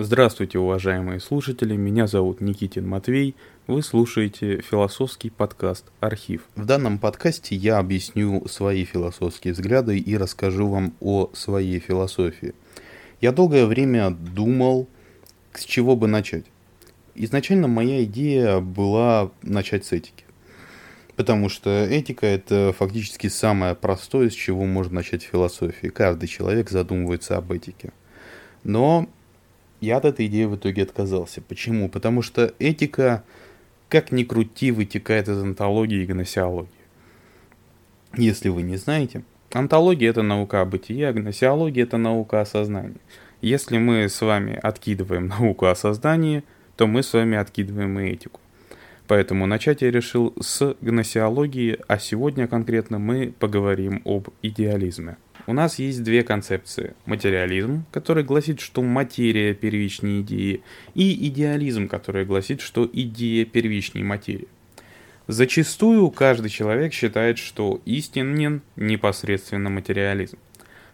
Здравствуйте, 0.00 0.60
уважаемые 0.60 1.18
слушатели, 1.18 1.74
меня 1.74 2.06
зовут 2.06 2.40
Никитин 2.40 2.86
Матвей, 2.86 3.34
вы 3.66 3.82
слушаете 3.82 4.60
философский 4.60 5.28
подкаст 5.28 5.86
«Архив». 5.98 6.42
В 6.54 6.64
данном 6.64 7.00
подкасте 7.00 7.56
я 7.56 7.78
объясню 7.78 8.46
свои 8.46 8.84
философские 8.84 9.54
взгляды 9.54 9.98
и 9.98 10.16
расскажу 10.16 10.68
вам 10.68 10.94
о 11.00 11.30
своей 11.32 11.80
философии. 11.80 12.54
Я 13.20 13.32
долгое 13.32 13.66
время 13.66 14.10
думал, 14.10 14.86
с 15.52 15.64
чего 15.64 15.96
бы 15.96 16.06
начать. 16.06 16.44
Изначально 17.16 17.66
моя 17.66 18.04
идея 18.04 18.60
была 18.60 19.32
начать 19.42 19.84
с 19.84 19.90
этики. 19.90 20.22
Потому 21.16 21.48
что 21.48 21.70
этика 21.70 22.24
это 22.24 22.72
фактически 22.78 23.26
самое 23.26 23.74
простое, 23.74 24.30
с 24.30 24.34
чего 24.34 24.64
можно 24.64 24.94
начать 24.94 25.24
философии. 25.24 25.88
Каждый 25.88 26.28
человек 26.28 26.70
задумывается 26.70 27.36
об 27.36 27.50
этике. 27.50 27.92
Но 28.62 29.08
я 29.80 29.98
от 29.98 30.04
этой 30.04 30.26
идеи 30.26 30.44
в 30.44 30.56
итоге 30.56 30.82
отказался. 30.82 31.40
Почему? 31.40 31.88
Потому 31.88 32.22
что 32.22 32.52
этика, 32.58 33.24
как 33.88 34.12
ни 34.12 34.24
крути, 34.24 34.70
вытекает 34.70 35.28
из 35.28 35.38
антологии 35.42 36.02
и 36.02 36.06
гносеологии. 36.06 36.70
Если 38.16 38.48
вы 38.48 38.62
не 38.62 38.76
знаете, 38.76 39.22
антология 39.52 40.10
это 40.10 40.22
наука 40.22 40.60
о 40.60 40.64
бытии, 40.64 41.02
а 41.02 41.12
гносеология 41.12 41.84
это 41.84 41.98
наука 41.98 42.40
о 42.40 42.46
сознании. 42.46 43.00
Если 43.40 43.78
мы 43.78 44.08
с 44.08 44.20
вами 44.20 44.58
откидываем 44.60 45.28
науку 45.38 45.66
о 45.66 45.74
создании, 45.74 46.42
то 46.76 46.86
мы 46.86 47.02
с 47.02 47.12
вами 47.12 47.36
откидываем 47.36 47.98
и 48.00 48.10
этику. 48.10 48.40
Поэтому 49.06 49.46
начать 49.46 49.80
я 49.80 49.90
решил 49.90 50.34
с 50.38 50.76
гносеологии, 50.82 51.78
а 51.88 51.98
сегодня 51.98 52.46
конкретно 52.46 52.98
мы 52.98 53.32
поговорим 53.38 54.02
об 54.04 54.28
идеализме. 54.42 55.16
У 55.48 55.54
нас 55.54 55.78
есть 55.78 56.02
две 56.02 56.24
концепции. 56.24 56.92
Материализм, 57.06 57.86
который 57.90 58.22
гласит, 58.22 58.60
что 58.60 58.82
материя 58.82 59.54
первичнее 59.54 60.20
идеи, 60.20 60.62
и 60.94 61.26
идеализм, 61.28 61.88
который 61.88 62.26
гласит, 62.26 62.60
что 62.60 62.86
идея 62.92 63.46
первичнее 63.46 64.04
материи. 64.04 64.46
Зачастую 65.26 66.10
каждый 66.10 66.50
человек 66.50 66.92
считает, 66.92 67.38
что 67.38 67.80
истинен 67.86 68.60
непосредственно 68.76 69.70
материализм. 69.70 70.36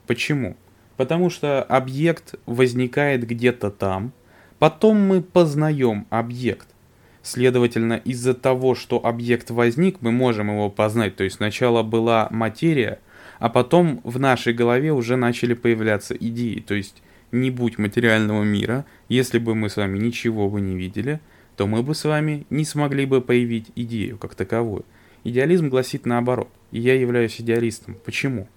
Почему? 0.06 0.56
Потому 0.96 1.30
что 1.30 1.60
объект 1.64 2.36
возникает 2.46 3.26
где-то 3.26 3.72
там, 3.72 4.12
потом 4.60 5.00
мы 5.00 5.20
познаем 5.20 6.06
объект. 6.10 6.68
Следовательно, 7.24 7.94
из-за 7.94 8.34
того, 8.34 8.76
что 8.76 9.04
объект 9.04 9.50
возник, 9.50 10.00
мы 10.00 10.12
можем 10.12 10.48
его 10.48 10.70
познать. 10.70 11.16
То 11.16 11.24
есть 11.24 11.38
сначала 11.38 11.82
была 11.82 12.28
материя, 12.30 13.00
а 13.38 13.48
потом 13.48 14.00
в 14.04 14.18
нашей 14.18 14.52
голове 14.52 14.92
уже 14.92 15.16
начали 15.16 15.54
появляться 15.54 16.14
идеи. 16.14 16.60
То 16.60 16.74
есть 16.74 17.02
не 17.32 17.50
будь 17.50 17.78
материального 17.78 18.42
мира, 18.42 18.84
если 19.08 19.38
бы 19.38 19.54
мы 19.54 19.68
с 19.68 19.76
вами 19.76 19.98
ничего 19.98 20.48
бы 20.48 20.60
не 20.60 20.76
видели, 20.76 21.20
то 21.56 21.66
мы 21.66 21.82
бы 21.82 21.94
с 21.94 22.04
вами 22.04 22.46
не 22.50 22.64
смогли 22.64 23.06
бы 23.06 23.20
появить 23.20 23.70
идею 23.76 24.18
как 24.18 24.34
таковую. 24.34 24.84
Идеализм 25.24 25.68
гласит 25.68 26.06
наоборот. 26.06 26.48
И 26.70 26.80
я 26.80 26.94
являюсь 26.94 27.40
идеалистом. 27.40 27.96
Почему? 28.04 28.48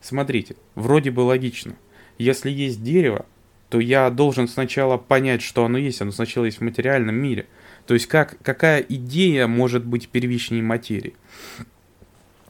Смотрите, 0.00 0.56
вроде 0.74 1.10
бы 1.10 1.20
логично. 1.20 1.74
Если 2.18 2.50
есть 2.50 2.82
дерево, 2.82 3.26
то 3.68 3.80
я 3.80 4.10
должен 4.10 4.48
сначала 4.48 4.96
понять, 4.96 5.42
что 5.42 5.64
оно 5.64 5.78
есть. 5.78 6.00
Оно 6.00 6.10
сначала 6.10 6.46
есть 6.46 6.58
в 6.58 6.64
материальном 6.64 7.14
мире. 7.14 7.46
То 7.86 7.94
есть 7.94 8.06
как, 8.06 8.36
какая 8.42 8.80
идея 8.80 9.46
может 9.46 9.84
быть 9.84 10.08
первичней 10.08 10.62
материи? 10.62 11.14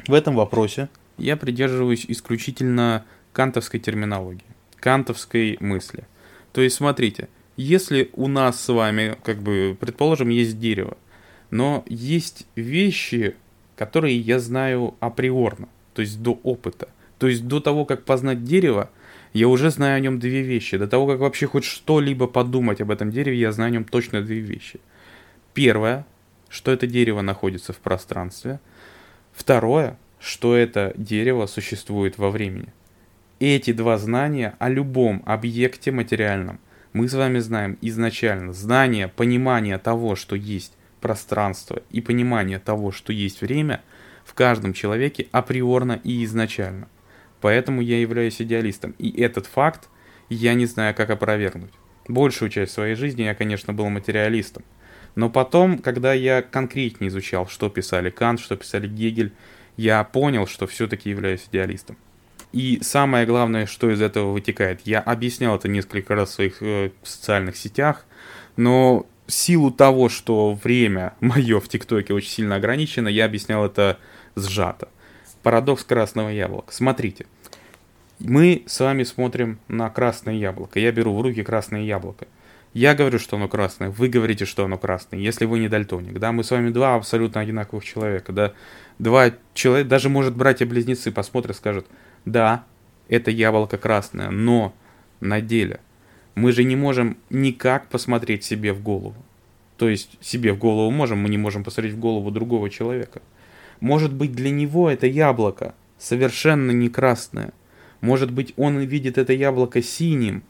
В 0.06 0.14
этом 0.14 0.36
вопросе 0.36 0.88
я 1.18 1.36
придерживаюсь 1.36 2.06
исключительно 2.08 3.04
кантовской 3.32 3.80
терминологии, 3.80 4.44
кантовской 4.76 5.56
мысли. 5.60 6.04
То 6.52 6.60
есть, 6.62 6.76
смотрите, 6.76 7.28
если 7.56 8.10
у 8.14 8.28
нас 8.28 8.60
с 8.60 8.68
вами, 8.72 9.16
как 9.22 9.42
бы, 9.42 9.76
предположим, 9.78 10.28
есть 10.28 10.58
дерево, 10.58 10.96
но 11.50 11.84
есть 11.88 12.46
вещи, 12.54 13.34
которые 13.76 14.18
я 14.18 14.38
знаю 14.38 14.94
априорно, 15.00 15.68
то 15.94 16.02
есть 16.02 16.22
до 16.22 16.38
опыта. 16.42 16.88
То 17.18 17.26
есть 17.26 17.46
до 17.46 17.60
того, 17.60 17.84
как 17.84 18.04
познать 18.04 18.44
дерево, 18.44 18.90
я 19.32 19.48
уже 19.48 19.70
знаю 19.70 19.96
о 19.96 20.00
нем 20.00 20.18
две 20.18 20.42
вещи. 20.42 20.78
До 20.78 20.86
того, 20.86 21.06
как 21.06 21.18
вообще 21.18 21.46
хоть 21.46 21.64
что-либо 21.64 22.26
подумать 22.26 22.80
об 22.80 22.90
этом 22.90 23.10
дереве, 23.10 23.38
я 23.38 23.52
знаю 23.52 23.68
о 23.68 23.72
нем 23.72 23.84
точно 23.84 24.22
две 24.22 24.38
вещи. 24.38 24.80
Первое, 25.52 26.06
что 26.48 26.70
это 26.70 26.86
дерево 26.86 27.20
находится 27.20 27.72
в 27.72 27.78
пространстве. 27.78 28.60
Второе, 29.32 29.98
что 30.20 30.56
это 30.56 30.92
дерево 30.96 31.46
существует 31.46 32.18
во 32.18 32.30
времени. 32.30 32.72
Эти 33.40 33.72
два 33.72 33.98
знания 33.98 34.54
о 34.58 34.68
любом 34.68 35.22
объекте 35.24 35.92
материальном 35.92 36.60
мы 36.92 37.08
с 37.08 37.14
вами 37.14 37.38
знаем 37.38 37.78
изначально. 37.80 38.52
Знание, 38.52 39.08
понимание 39.08 39.78
того, 39.78 40.16
что 40.16 40.34
есть 40.34 40.72
пространство 41.00 41.82
и 41.90 42.00
понимание 42.00 42.58
того, 42.58 42.90
что 42.90 43.12
есть 43.12 43.40
время 43.40 43.82
в 44.24 44.34
каждом 44.34 44.72
человеке 44.72 45.28
априорно 45.30 46.00
и 46.02 46.24
изначально. 46.24 46.88
Поэтому 47.40 47.80
я 47.80 48.00
являюсь 48.00 48.40
идеалистом. 48.42 48.94
И 48.98 49.10
этот 49.20 49.46
факт 49.46 49.88
я 50.28 50.54
не 50.54 50.66
знаю, 50.66 50.94
как 50.94 51.10
опровергнуть. 51.10 51.72
Большую 52.08 52.50
часть 52.50 52.72
своей 52.72 52.94
жизни 52.94 53.22
я, 53.22 53.34
конечно, 53.34 53.72
был 53.72 53.88
материалистом. 53.90 54.64
Но 55.14 55.30
потом, 55.30 55.78
когда 55.78 56.12
я 56.12 56.42
конкретнее 56.42 57.08
изучал, 57.08 57.46
что 57.46 57.68
писали 57.68 58.10
Кант, 58.10 58.40
что 58.40 58.56
писали 58.56 58.88
Гегель, 58.88 59.32
я 59.78 60.04
понял, 60.04 60.46
что 60.46 60.66
все-таки 60.66 61.08
являюсь 61.08 61.46
идеалистом. 61.48 61.96
И 62.52 62.80
самое 62.82 63.26
главное, 63.26 63.66
что 63.66 63.90
из 63.90 64.02
этого 64.02 64.32
вытекает, 64.32 64.80
я 64.84 65.00
объяснял 65.00 65.56
это 65.56 65.68
несколько 65.68 66.14
раз 66.14 66.30
в 66.30 66.34
своих 66.34 66.62
э, 66.62 66.90
социальных 67.02 67.56
сетях, 67.56 68.04
но 68.56 69.06
в 69.26 69.32
силу 69.32 69.70
того, 69.70 70.08
что 70.08 70.54
время 70.54 71.14
мое 71.20 71.60
в 71.60 71.68
ТикТоке 71.68 72.12
очень 72.12 72.30
сильно 72.30 72.56
ограничено, 72.56 73.08
я 73.08 73.24
объяснял 73.24 73.64
это 73.64 73.98
сжато. 74.34 74.88
Парадокс 75.42 75.84
красного 75.84 76.30
яблока. 76.30 76.74
Смотрите, 76.74 77.26
мы 78.18 78.64
с 78.66 78.80
вами 78.80 79.04
смотрим 79.04 79.60
на 79.68 79.88
красное 79.90 80.34
яблоко. 80.34 80.80
Я 80.80 80.90
беру 80.90 81.14
в 81.14 81.20
руки 81.20 81.44
красное 81.44 81.82
яблоко. 81.82 82.26
Я 82.78 82.94
говорю, 82.94 83.18
что 83.18 83.34
оно 83.34 83.48
красное, 83.48 83.90
вы 83.90 84.06
говорите, 84.06 84.44
что 84.44 84.64
оно 84.64 84.78
красное, 84.78 85.18
если 85.18 85.46
вы 85.46 85.58
не 85.58 85.68
дальтоник, 85.68 86.20
да, 86.20 86.30
мы 86.30 86.44
с 86.44 86.52
вами 86.52 86.70
два 86.70 86.94
абсолютно 86.94 87.40
одинаковых 87.40 87.84
человека, 87.84 88.32
да, 88.32 88.52
два 89.00 89.32
человека, 89.52 89.90
даже 89.90 90.08
может 90.08 90.36
братья-близнецы 90.36 91.10
посмотрят, 91.10 91.56
скажут, 91.56 91.86
да, 92.24 92.64
это 93.08 93.32
яблоко 93.32 93.78
красное, 93.78 94.30
но 94.30 94.72
на 95.18 95.40
деле 95.40 95.80
мы 96.36 96.52
же 96.52 96.62
не 96.62 96.76
можем 96.76 97.16
никак 97.30 97.88
посмотреть 97.88 98.44
себе 98.44 98.72
в 98.72 98.80
голову. 98.80 99.16
То 99.76 99.88
есть 99.88 100.16
себе 100.20 100.52
в 100.52 100.58
голову 100.58 100.92
можем, 100.92 101.18
мы 101.18 101.30
не 101.30 101.36
можем 101.36 101.64
посмотреть 101.64 101.94
в 101.94 101.98
голову 101.98 102.30
другого 102.30 102.70
человека. 102.70 103.22
Может 103.80 104.14
быть 104.14 104.36
для 104.36 104.50
него 104.50 104.88
это 104.88 105.08
яблоко 105.08 105.74
совершенно 105.98 106.70
не 106.70 106.88
красное. 106.88 107.52
Может 108.00 108.30
быть 108.30 108.54
он 108.56 108.78
видит 108.78 109.18
это 109.18 109.32
яблоко 109.32 109.82
синим, 109.82 110.44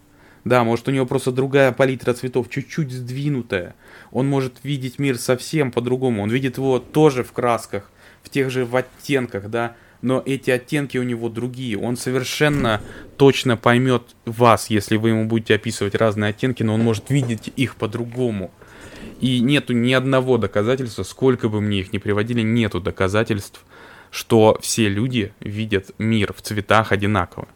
да, 0.48 0.64
может 0.64 0.88
у 0.88 0.90
него 0.90 1.06
просто 1.06 1.30
другая 1.30 1.72
палитра 1.72 2.12
цветов, 2.14 2.48
чуть-чуть 2.50 2.90
сдвинутая. 2.90 3.74
Он 4.10 4.26
может 4.26 4.54
видеть 4.62 4.98
мир 4.98 5.18
совсем 5.18 5.70
по-другому. 5.70 6.22
Он 6.22 6.30
видит 6.30 6.56
его 6.56 6.78
тоже 6.78 7.22
в 7.22 7.32
красках, 7.32 7.90
в 8.22 8.30
тех 8.30 8.50
же 8.50 8.64
в 8.64 8.74
оттенках, 8.74 9.48
да. 9.48 9.76
Но 10.00 10.22
эти 10.24 10.50
оттенки 10.50 10.96
у 10.96 11.02
него 11.02 11.28
другие. 11.28 11.76
Он 11.78 11.96
совершенно 11.96 12.80
точно 13.16 13.56
поймет 13.56 14.02
вас, 14.24 14.70
если 14.70 14.96
вы 14.96 15.10
ему 15.10 15.26
будете 15.26 15.54
описывать 15.54 15.94
разные 15.94 16.30
оттенки, 16.30 16.62
но 16.62 16.74
он 16.74 16.82
может 16.82 17.10
видеть 17.10 17.52
их 17.56 17.76
по-другому. 17.76 18.50
И 19.20 19.40
нету 19.40 19.72
ни 19.72 19.92
одного 19.92 20.38
доказательства, 20.38 21.02
сколько 21.02 21.48
бы 21.48 21.60
мне 21.60 21.80
их 21.80 21.92
ни 21.92 21.98
приводили, 21.98 22.42
нету 22.42 22.80
доказательств, 22.80 23.64
что 24.10 24.58
все 24.62 24.88
люди 24.88 25.32
видят 25.40 25.90
мир 25.98 26.32
в 26.32 26.42
цветах 26.42 26.92
одинаково. 26.92 27.48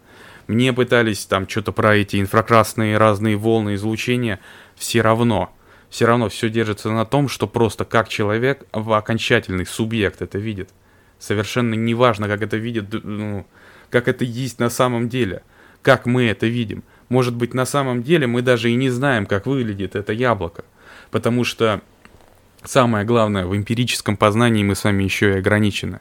Мне 0.47 0.73
пытались 0.73 1.25
там 1.27 1.49
что-то 1.49 1.73
про 1.73 1.97
эти 1.97 2.21
инфракрасные 2.21 2.99
разные 2.99 3.37
волны 3.37 3.75
излучения, 3.75 4.41
все 4.75 5.01
равно, 5.01 5.55
все 5.89 6.07
равно 6.07 6.29
все 6.29 6.49
держится 6.49 6.91
на 6.91 7.05
том, 7.05 7.29
что 7.29 7.47
просто 7.47 7.85
как 7.85 8.09
человек 8.09 8.65
в 8.73 8.93
окончательный 8.93 9.67
субъект 9.67 10.23
это 10.23 10.39
видит. 10.39 10.71
Совершенно 11.19 11.75
неважно, 11.75 12.27
как 12.27 12.43
это 12.43 12.57
видит, 12.57 12.87
ну, 13.05 13.47
как 13.91 14.09
это 14.09 14.25
есть 14.25 14.59
на 14.59 14.71
самом 14.71 15.09
деле, 15.09 15.43
как 15.83 16.07
мы 16.07 16.25
это 16.25 16.47
видим. 16.47 16.83
Может 17.09 17.35
быть, 17.35 17.55
на 17.55 17.67
самом 17.67 18.03
деле 18.03 18.27
мы 18.27 18.43
даже 18.43 18.71
и 18.71 18.75
не 18.75 18.91
знаем, 18.91 19.27
как 19.27 19.47
выглядит 19.47 19.95
это 19.95 20.13
яблоко. 20.13 20.65
Потому 21.11 21.45
что 21.45 21.83
самое 22.65 23.05
главное, 23.05 23.47
в 23.47 23.55
эмпирическом 23.55 24.17
познании 24.17 24.65
мы 24.65 24.75
с 24.75 24.85
вами 24.85 25.05
еще 25.05 25.35
и 25.35 25.39
ограничены 25.39 26.01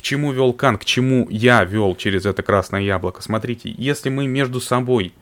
к 0.00 0.02
чему 0.02 0.32
вел 0.32 0.54
Кант, 0.54 0.80
к 0.80 0.86
чему 0.86 1.26
я 1.28 1.62
вел 1.62 1.94
через 1.94 2.24
это 2.24 2.42
красное 2.42 2.80
яблоко. 2.80 3.20
Смотрите, 3.20 3.74
если 3.76 4.08
мы 4.08 4.26
между 4.26 4.58
собой 4.58 5.12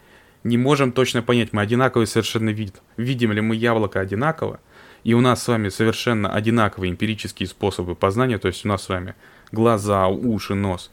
не 0.45 0.57
можем 0.57 0.93
точно 0.93 1.21
понять, 1.21 1.53
мы 1.53 1.63
одинаковый 1.63 2.07
совершенно 2.07 2.51
вид, 2.51 2.77
видим 2.97 3.33
ли 3.33 3.41
мы 3.41 3.57
яблоко 3.57 3.99
одинаково, 3.99 4.61
и 5.03 5.15
у 5.15 5.21
нас 5.21 5.43
с 5.43 5.49
вами 5.49 5.69
совершенно 5.69 6.33
одинаковые 6.33 6.93
эмпирические 6.93 7.49
способы 7.49 7.97
познания, 7.97 8.39
то 8.39 8.47
есть 8.47 8.65
у 8.65 8.69
нас 8.69 8.85
с 8.85 8.89
вами 8.89 9.17
глаза, 9.51 10.07
уши, 10.07 10.55
нос. 10.55 10.93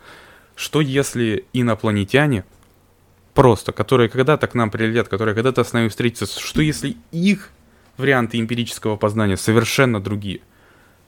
Что 0.56 0.82
если 0.82 1.46
инопланетяне 1.54 2.44
Просто, 3.36 3.74
которые 3.74 4.08
когда-то 4.08 4.48
к 4.48 4.56
нам 4.56 4.72
прилетят, 4.72 5.10
которые 5.10 5.36
когда-то 5.36 5.66
с 5.66 5.74
нами 5.74 5.90
встретятся, 5.90 6.40
что 6.40 6.62
если 6.62 6.96
их 7.12 7.52
варианты 7.98 8.40
эмпирического 8.40 8.96
познания 8.96 9.36
совершенно 9.36 10.00
другие? 10.00 10.40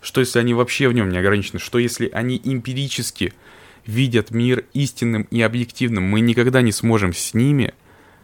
Что 0.08 0.22
если 0.22 0.40
они 0.40 0.54
вообще 0.54 0.88
в 0.88 0.94
нем 0.94 1.10
не 1.10 1.18
ограничены? 1.18 1.60
Что 1.60 1.80
если 1.80 2.10
они 2.14 2.40
эмпирически 2.42 3.34
видят 3.86 4.32
мир 4.32 4.64
истинным 4.72 5.28
и 5.32 5.42
объективным? 5.42 6.06
Мы 6.06 6.22
никогда 6.22 6.62
не 6.62 6.72
сможем 6.72 7.12
с 7.12 7.34
ними 7.34 7.74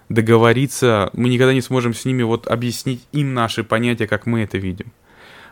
договориться, 0.07 1.09
мы 1.11 1.27
никогда 1.27 1.53
не 1.53 1.59
сможем 1.59 1.93
с 1.93 2.05
ними 2.05 2.23
вот 2.23 2.47
объяснить 2.47 3.05
им 3.11 3.33
наши 3.33 3.65
понятия, 3.65 4.07
как 4.07 4.25
мы 4.25 4.43
это 4.43 4.57
видим 4.57 4.93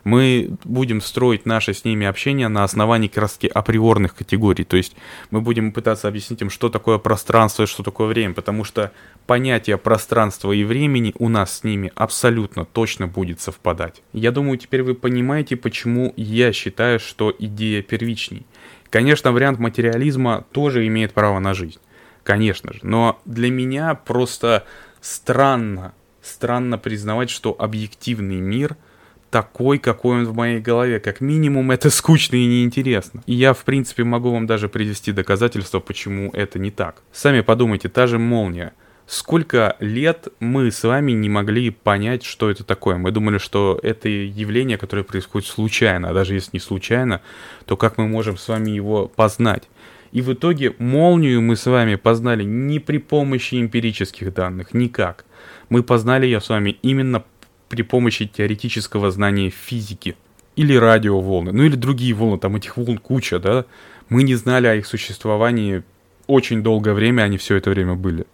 мы 0.03 0.51
будем 0.63 1.01
строить 1.01 1.45
наше 1.45 1.73
с 1.73 1.85
ними 1.85 2.07
общение 2.07 2.47
на 2.47 2.63
основании 2.63 3.07
краски 3.07 3.47
априорных 3.47 4.15
категорий. 4.15 4.63
То 4.63 4.77
есть 4.77 4.95
мы 5.29 5.41
будем 5.41 5.71
пытаться 5.71 6.07
объяснить 6.07 6.41
им, 6.41 6.49
что 6.49 6.69
такое 6.69 6.97
пространство 6.97 7.63
и 7.63 7.67
что 7.67 7.83
такое 7.83 8.07
время, 8.07 8.33
потому 8.33 8.63
что 8.63 8.91
понятие 9.27 9.77
пространства 9.77 10.51
и 10.51 10.63
времени 10.63 11.13
у 11.19 11.29
нас 11.29 11.59
с 11.59 11.63
ними 11.63 11.91
абсолютно 11.95 12.65
точно 12.65 13.07
будет 13.07 13.41
совпадать. 13.41 14.01
Я 14.13 14.31
думаю, 14.31 14.57
теперь 14.57 14.83
вы 14.83 14.95
понимаете, 14.95 15.55
почему 15.55 16.13
я 16.17 16.51
считаю, 16.53 16.99
что 16.99 17.33
идея 17.37 17.81
первичней. 17.81 18.45
Конечно, 18.89 19.31
вариант 19.31 19.59
материализма 19.59 20.45
тоже 20.51 20.85
имеет 20.87 21.13
право 21.13 21.39
на 21.39 21.53
жизнь. 21.53 21.79
Конечно 22.23 22.73
же. 22.73 22.79
Но 22.83 23.19
для 23.25 23.49
меня 23.49 23.95
просто 23.95 24.65
странно, 24.99 25.93
странно 26.21 26.77
признавать, 26.77 27.29
что 27.29 27.55
объективный 27.57 28.39
мир– 28.41 28.75
такой, 29.31 29.79
какой 29.79 30.19
он 30.19 30.25
в 30.25 30.35
моей 30.35 30.59
голове. 30.59 30.99
Как 30.99 31.21
минимум, 31.21 31.71
это 31.71 31.89
скучно 31.89 32.35
и 32.35 32.45
неинтересно. 32.45 33.23
И 33.25 33.33
я, 33.33 33.53
в 33.53 33.63
принципе, 33.63 34.03
могу 34.03 34.29
вам 34.29 34.45
даже 34.45 34.69
привести 34.69 35.13
доказательства, 35.13 35.79
почему 35.79 36.29
это 36.31 36.59
не 36.59 36.69
так. 36.69 37.01
Сами 37.11 37.41
подумайте, 37.41 37.89
та 37.89 38.05
же 38.05 38.19
молния. 38.19 38.73
Сколько 39.07 39.75
лет 39.79 40.27
мы 40.39 40.69
с 40.69 40.83
вами 40.83 41.13
не 41.13 41.27
могли 41.27 41.69
понять, 41.69 42.23
что 42.23 42.49
это 42.49 42.63
такое? 42.63 42.97
Мы 42.97 43.11
думали, 43.11 43.39
что 43.39 43.79
это 43.81 44.07
явление, 44.07 44.77
которое 44.77 45.03
происходит 45.03 45.47
случайно, 45.47 46.09
а 46.09 46.13
даже 46.13 46.33
если 46.33 46.51
не 46.53 46.59
случайно, 46.59 47.21
то 47.65 47.75
как 47.75 47.97
мы 47.97 48.07
можем 48.07 48.37
с 48.37 48.47
вами 48.47 48.71
его 48.71 49.07
познать? 49.07 49.63
И 50.11 50.21
в 50.21 50.33
итоге 50.33 50.75
молнию 50.77 51.41
мы 51.41 51.55
с 51.55 51.65
вами 51.65 51.95
познали 51.95 52.43
не 52.43 52.79
при 52.79 52.99
помощи 52.99 53.55
эмпирических 53.55 54.33
данных, 54.33 54.73
никак. 54.73 55.25
Мы 55.69 55.83
познали 55.83 56.25
ее 56.25 56.41
с 56.41 56.49
вами 56.49 56.77
именно 56.81 57.23
при 57.71 57.83
помощи 57.83 58.25
теоретического 58.25 59.11
знания 59.11 59.49
физики. 59.49 60.17
Или 60.57 60.75
радиоволны, 60.75 61.53
ну 61.53 61.63
или 61.63 61.75
другие 61.75 62.13
волны, 62.13 62.37
там 62.37 62.57
этих 62.57 62.75
волн 62.75 62.97
куча, 62.97 63.39
да. 63.39 63.63
Мы 64.09 64.23
не 64.23 64.35
знали 64.35 64.67
о 64.67 64.75
их 64.75 64.85
существовании 64.85 65.83
очень 66.27 66.61
долгое 66.61 66.93
время, 66.93 67.21
они 67.21 67.37
все 67.37 67.55
это 67.55 67.69
время 67.69 67.95
были. 67.95 68.25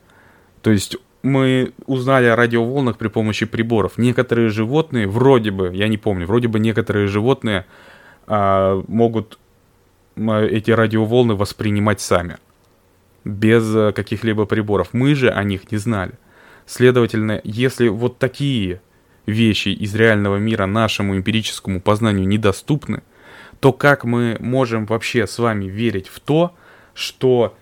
То 0.63 0.71
есть 0.71 0.97
мы 1.21 1.71
узнали 1.85 2.25
о 2.25 2.35
радиоволнах 2.35 2.97
при 2.97 3.09
помощи 3.09 3.45
приборов. 3.45 3.99
Некоторые 3.99 4.49
животные, 4.49 5.07
вроде 5.07 5.51
бы, 5.51 5.69
я 5.71 5.87
не 5.87 5.99
помню, 5.99 6.25
вроде 6.25 6.47
бы 6.47 6.59
некоторые 6.59 7.07
животные 7.07 7.67
а, 8.25 8.83
могут 8.87 9.37
эти 10.15 10.71
радиоволны 10.71 11.35
воспринимать 11.35 12.01
сами, 12.01 12.37
без 13.23 13.63
э, 13.75 13.91
каких-либо 13.91 14.45
приборов. 14.45 14.89
Мы 14.93 15.13
же 15.13 15.29
о 15.29 15.43
них 15.43 15.71
не 15.71 15.77
знали. 15.77 16.13
Следовательно, 16.65 17.39
если 17.43 17.87
вот 17.87 18.17
такие 18.17 18.81
вещи 19.27 19.69
из 19.69 19.93
реального 19.93 20.37
мира 20.37 20.65
нашему 20.65 21.15
эмпирическому 21.15 21.81
познанию 21.81 22.27
недоступны, 22.27 23.03
то 23.59 23.73
как 23.73 24.05
мы 24.05 24.37
можем 24.39 24.85
вообще 24.85 25.27
с 25.27 25.37
вами 25.37 25.65
верить 25.65 26.07
в 26.07 26.19
то, 26.19 26.55
что 26.93 27.55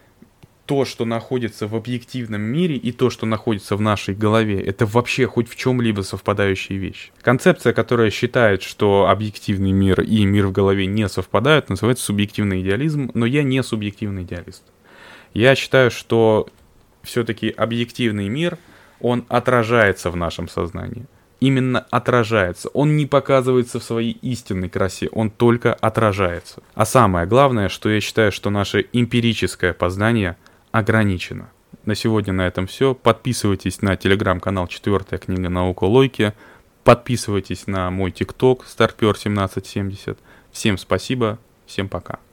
то, 0.65 0.83
что 0.83 1.05
находится 1.05 1.67
в 1.67 1.75
объективном 1.75 2.41
мире 2.41 2.75
и 2.75 2.91
то, 2.91 3.09
что 3.09 3.25
находится 3.25 3.75
в 3.75 3.81
нашей 3.81 4.15
голове, 4.15 4.59
это 4.59 4.85
вообще 4.85 5.27
хоть 5.27 5.47
в 5.47 5.55
чем-либо 5.55 6.01
совпадающие 6.01 6.79
вещи. 6.79 7.11
Концепция, 7.21 7.71
которая 7.71 8.09
считает, 8.09 8.63
что 8.63 9.07
объективный 9.07 9.71
мир 9.71 10.01
и 10.01 10.25
мир 10.25 10.47
в 10.47 10.51
голове 10.51 10.87
не 10.87 11.07
совпадают, 11.07 11.69
называется 11.69 12.05
субъективный 12.05 12.61
идеализм, 12.61 13.11
но 13.13 13.27
я 13.27 13.43
не 13.43 13.61
субъективный 13.61 14.23
идеалист. 14.23 14.63
Я 15.33 15.53
считаю, 15.55 15.91
что 15.91 16.49
все-таки 17.03 17.49
объективный 17.49 18.27
мир, 18.27 18.57
он 18.99 19.25
отражается 19.27 20.09
в 20.09 20.15
нашем 20.15 20.47
сознании 20.47 21.05
именно 21.45 21.85
отражается. 21.91 22.69
Он 22.69 22.97
не 22.97 23.05
показывается 23.05 23.79
в 23.79 23.83
своей 23.83 24.13
истинной 24.21 24.69
красе, 24.69 25.09
он 25.11 25.29
только 25.29 25.73
отражается. 25.73 26.63
А 26.73 26.85
самое 26.85 27.27
главное, 27.27 27.69
что 27.69 27.89
я 27.89 28.01
считаю, 28.01 28.31
что 28.31 28.49
наше 28.49 28.87
эмпирическое 28.93 29.73
познание 29.73 30.37
ограничено. 30.71 31.49
На 31.85 31.93
сегодня 31.93 32.33
на 32.33 32.47
этом 32.47 32.65
все. 32.65 32.95
Подписывайтесь 32.95 33.81
на 33.81 33.95
телеграм-канал 33.95 34.67
«Четвертая 34.67 35.19
книга 35.19 35.49
наука 35.49 35.83
логики». 35.83 36.33
Подписывайтесь 36.83 37.67
на 37.67 37.91
мой 37.91 38.11
тикток 38.11 38.65
старпер1770. 38.65 40.17
Всем 40.51 40.77
спасибо, 40.77 41.37
всем 41.67 41.89
пока. 41.89 42.25